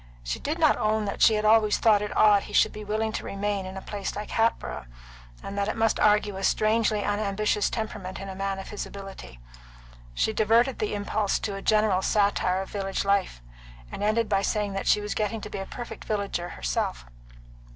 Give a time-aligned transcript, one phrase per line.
[0.23, 3.11] She did not own that she had always thought it odd he should be willing
[3.11, 4.87] to remain in a place like Hatboro',
[5.43, 9.39] and that it must argue a strangely unambitious temperament in a man of his ability.
[10.15, 13.43] She diverted the impulse to a general satire of village life,
[13.91, 17.05] and ended by saying that she was getting to be a perfect villager herself.